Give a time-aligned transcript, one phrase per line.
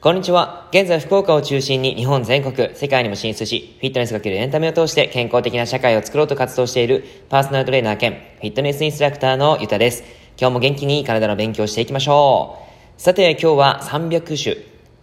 [0.00, 0.66] こんにちは。
[0.72, 10.02] 現在福岡を中心に日本全国、世界にも進出し、フィットネスかけるエンタメを通して健康的な社会を作ろうと活動しているパーソナルトレーナー兼フィットネスインストラクターのゆたです。
[10.36, 12.58] 今日も元気に体の勉強していきましょ
[12.98, 13.00] う。
[13.00, 14.56] さて今日は300種、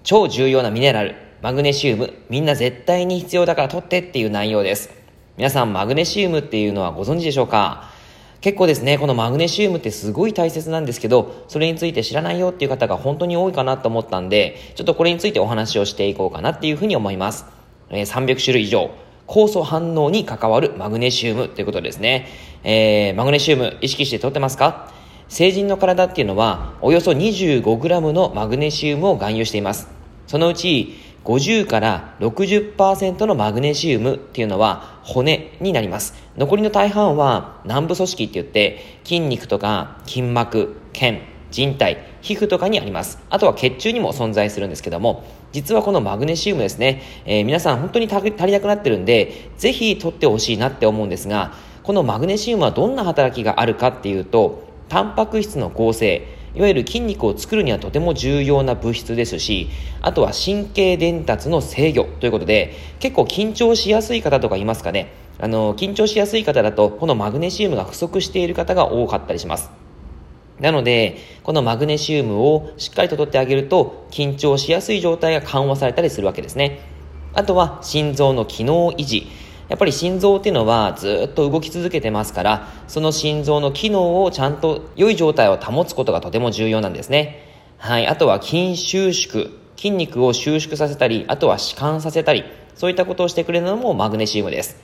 [0.04, 4.90] 超重要なミネラル、マグネシウム、みんな絶対に必要だから取ってっていう内容です。
[5.38, 7.93] 皆さんマグネシウムっていうのはご存知でしょうか？
[8.44, 17.46] 結構ですね、このマグネシウムってすごい大切なんですけど、それについて知らないよっていう方が本当に多いかなと思ったんで、ちょっとこれについてお話をしていこうかなっていうふうに思います。
[17.90, 18.90] え、300種類以上、
[19.28, 22.28] 酵素反応に関わるマグネシウムということですね。
[22.66, 24.92] えー、マグネシウム意識して取ってますか？
[25.30, 29.88] 成人の体っていうのは、およそ 25g のマグネシウムを含有しています。
[30.28, 36.14] そのうち、50から60%のマグネシウムっていうのは骨になります。
[36.38, 43.20] 残りの大半は軟部組織って言って筋肉とか筋膜、腱、人体、皮膚とかにあります。
[43.30, 59.70] あとは血中にも存在するんですけども、実はこのマグネシウムですね、えー、皆さん本当に足りなくなってるんで、ぜひ取ってほしいなって思うんですが、このマグネシウムはどんな働きがあるかっていうと、タンパク質の構成、いわゆる筋肉を作るにはとても重要な物質ですし、
[60.02, 65.12] あとは神経伝達の制御ということで、結構緊張しやすい方とかいますかね。
[65.40, 69.72] あの、緊張しやすい方だと、このマグネシウムが不足している方が多かったりします。
[70.60, 76.82] なので、このマグネシウムをしっかりと取ってあげると、緊張しやすい状態が緩和されたりするわけですね。
[77.34, 79.28] あとは、心臓の機能維持。
[79.74, 87.44] やっぱり心臓っていうのはずっと動き続けてますから、その心臓の機能をちゃんと良い状態を保つことがとても重要なんですね。
[87.80, 88.06] はい。
[88.06, 89.48] あとは筋収縮。
[89.76, 92.44] 筋肉を収縮させたり、あとは弛緩させたり、
[92.76, 94.78] そういったことをしてくれるのもマグネシウムです。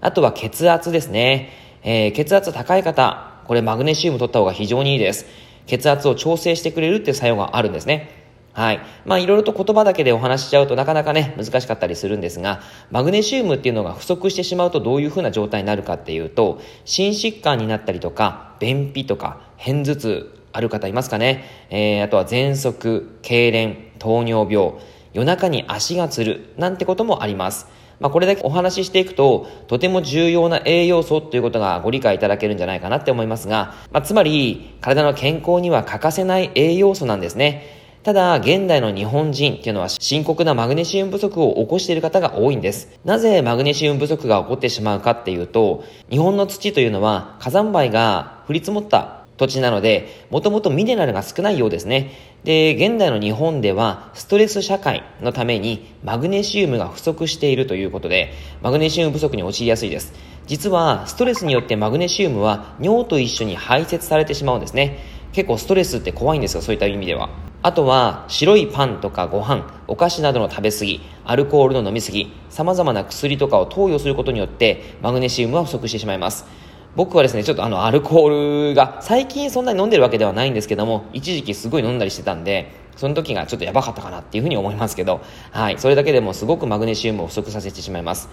[0.00, 1.50] あとは血圧ですね。
[1.82, 5.26] えー、血圧高い方、これマグネシウム取った方が非常にいいです。
[5.66, 8.25] 血圧を調整してくれるっていう作用があるんですね。
[8.56, 8.80] はい。
[9.04, 21.44] まあ、いろいろと言葉だけでお話ししちゃうとなかなかね、難しかったりするんですが、マグネシウムっていうのが不足してしまうとどういうふうな状態になるかっていうと、心疾患になったりとか、便秘とか、片頭痛、ある方いますかね。
[21.68, 24.72] えー、あとは喘息、痙攣、糖尿病、
[25.12, 27.66] 夜中に足がつる、なんてこともあります。
[28.00, 37.84] まあ、これだけお話ししていくと、とても重要な栄養素ということがご理解いただけるんじゃないかなって思いますが、まあ、つまり、体の健康には欠かせない栄養素なんですね。
[38.06, 43.00] ただ、現代の日本人っていうのは深刻なマグネシウム不足を起こしている方が多いんです。
[43.04, 52.12] なぜマグネシウム不足が起こってしまうかっていうと、日本の土というのは火山灰が降り積もった土地なので、もともとミネラルが少ないようですね。
[52.44, 60.14] で、現代の日本ではストレス社会のためにマグネシウムが不足しているということで、マグネシウム不足に陥りやすいです。
[60.46, 65.00] 実は、ストレスによってマグネシウムは尿と一緒に排泄されてしまうんですね。
[65.32, 67.45] 結構ストレスって怖いんですよ、そういった意味では。
[67.66, 76.46] あとは白いパンとかご飯、お菓子などの食べ過ぎ、アルコールの飲み過ぎ、様々な薬とかを投与することによってマグネシウムは不足してしまいます。
[76.94, 88.28] 僕はですね、ちょっとあのアルコールが最近そんなに飲んでるわけではないんですけども、一時期すごい飲んだりしてたんで、その時がちょっとやばかったかなっていうふうに思いますけど、はい、それだけでもすごくマグネシウムを不足させてしまいます。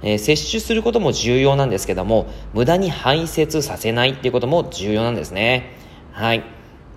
[0.00, 5.74] えー、摂取することも重要なんですけども、無駄に排泄させないっていうことも重要なんですね。
[6.12, 6.42] はい。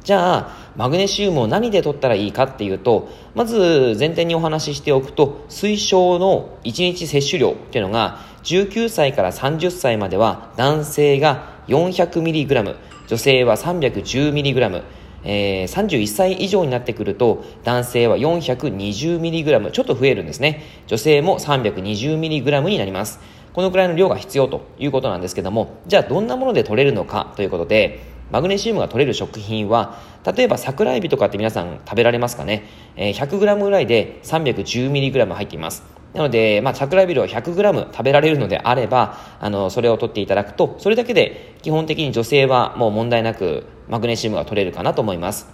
[0.03, 12.75] じゃあ、マグネシウムを何で取ったらいいかっていうと、まず前提にお話ししておくと、推奨の1日摂取量っていうのが、19歳から30歳までは男性が 400mg、
[13.07, 14.83] 女性は 310mg、
[15.23, 20.63] えー、31歳以上になってくると男性は 420mg ちょっと増えるんですね。
[20.87, 23.19] 女性も 320mg になります。
[23.53, 27.99] このくらいの量が必要ということなんですけどもじゃあどんなもので取れるのかということで
[28.31, 29.99] マグネシウムが取れる食品は、
[30.35, 32.63] 例えば桜エビとかって皆さん食べられますかね、
[32.95, 35.83] えー、100g ぐらいで 310mg 入っています。
[36.13, 45.47] なので、まあ、桜エビを 100g 食べられるのであれば、あの、それを取っていただくと、それだけで基本的に女性はもう問題なくマグネシウムが取れるかなと思います。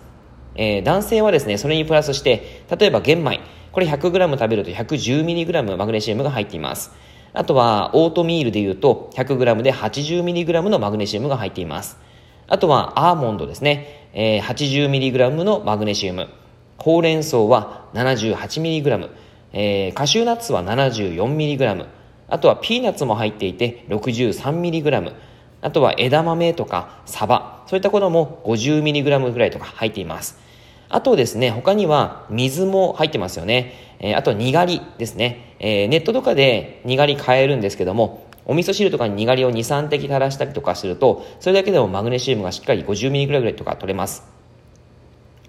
[0.55, 3.39] えー、男性はですね、それにプラスして、例えば玄米、
[3.71, 6.91] これ 100g 食べると 110mg マグネシウムが入っています。
[7.33, 12.06] あとは、オートミールで言うと、100g で 80mg のマグネシウムが入っています。
[12.47, 14.09] あとはアーモンドですね。
[14.13, 16.29] えー、80mg のマグネシウム。
[16.77, 19.09] ほうれん草は 78mg。
[19.53, 21.85] えー、カシューナッツは 74mg。
[22.29, 25.13] あとはピーナッツも入っていて 63mg。
[25.61, 27.63] あとは枝豆とかサバ。
[27.67, 30.39] そういったことも 50mg ぐらいとか入っています。
[30.89, 33.97] あとですね、他には水も入ってますよね。
[33.99, 35.55] えー、あとにがりですね。
[35.59, 44.23] えー、ネットとかでにがり買えるんですけども、お味噌汁とかににがりを2、3滴垂らしたりとかすると、それだけでもマグネシウムがしっかり 50mg ぐらいとか取れます。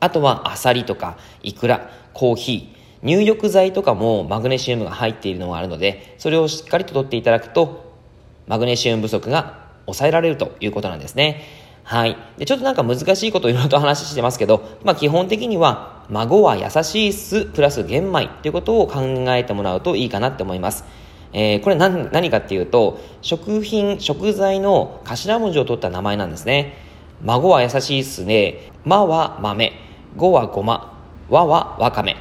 [0.01, 7.95] あとは、アサリとか、イクラ、コーヒー、入浴剤とかもマグネシウムが入っているのがあるので、それをしっかりと取っていただくと、
[8.49, 11.45] マグネシウム不足が抑えられるということなんですね。
[11.85, 12.17] はい。
[12.37, 20.85] で、ちょっとなんか難しいことをいろいろと話してますけど、まあ基本的には、孫は優しい酢プラス玄米ということを考えてもらうといいかなって思います。
[21.33, 26.77] えー、これ何何かっていうと、食品、食材の頭文字を取った名前なんですね。
[27.23, 29.73] 孫は優しい酢で、まは豆、
[30.17, 30.99] ごはごま、
[31.29, 32.17] わはわかめ、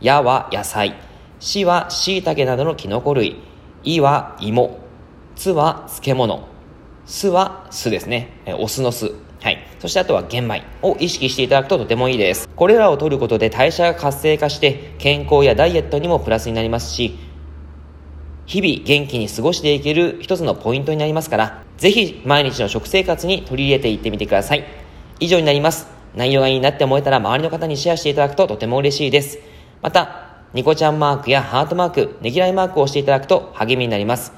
[0.00, 0.94] やは野菜、
[1.38, 3.36] しは椎茸などのキノコ類、
[3.82, 4.78] いは芋、
[5.36, 6.46] つは漬物、
[7.06, 8.40] 酢は酢ですね。
[8.44, 9.12] えお酢の酢。
[9.42, 9.58] はい。
[9.78, 12.48] そしてあとは玄米を意識していただくととてもいいです。
[12.54, 17.18] これらを取ることで代謝が活性化して健康やダイエットにもプラスになりますし、
[18.50, 24.64] 日々元気に過ごしていける一つのポイントになりますから、ぜひ毎日の食生活に取り入れていってみてください。
[25.20, 25.86] 以上になります。
[26.16, 29.38] 内容がいいなって思えたら周りの方にシェアしていただくととても嬉しいです。
[29.82, 34.32] また、ニコちゃんマークやハートマーク、ねぎらいマークをしていただくと励みになります。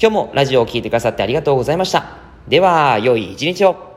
[0.00, 2.16] 今日もラジオを聴いてくださってありがとうございました。
[2.48, 3.87] では、良い一日を。